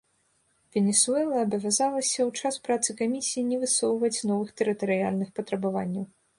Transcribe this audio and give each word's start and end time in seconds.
Венесуэла 0.77 1.35
абавязвалася 1.47 2.09
ў 2.09 2.31
час 2.41 2.55
працы 2.69 2.89
камісіі 3.03 3.45
не 3.53 3.61
высоўваць 3.67 4.19
новых 4.33 4.49
тэрытарыяльных 4.63 5.29
патрабаванняў. 5.41 6.13